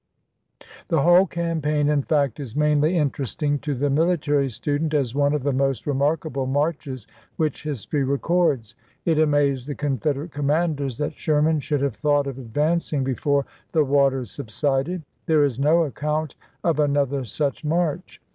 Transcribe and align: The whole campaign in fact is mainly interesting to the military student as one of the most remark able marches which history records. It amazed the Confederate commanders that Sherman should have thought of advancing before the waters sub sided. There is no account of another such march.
The 0.87 1.03
whole 1.03 1.27
campaign 1.27 1.87
in 1.87 2.01
fact 2.01 2.39
is 2.39 2.55
mainly 2.55 2.97
interesting 2.97 3.59
to 3.59 3.75
the 3.75 3.91
military 3.91 4.49
student 4.49 4.95
as 4.95 5.13
one 5.13 5.31
of 5.35 5.43
the 5.43 5.53
most 5.53 5.85
remark 5.85 6.25
able 6.25 6.47
marches 6.47 7.05
which 7.35 7.61
history 7.61 8.03
records. 8.03 8.75
It 9.05 9.19
amazed 9.19 9.69
the 9.69 9.75
Confederate 9.75 10.31
commanders 10.31 10.97
that 10.97 11.13
Sherman 11.13 11.59
should 11.59 11.81
have 11.81 11.93
thought 11.95 12.25
of 12.25 12.39
advancing 12.39 13.03
before 13.03 13.45
the 13.73 13.85
waters 13.85 14.31
sub 14.31 14.49
sided. 14.49 15.03
There 15.27 15.43
is 15.43 15.59
no 15.59 15.83
account 15.83 16.35
of 16.63 16.79
another 16.79 17.23
such 17.23 17.63
march. 17.63 18.19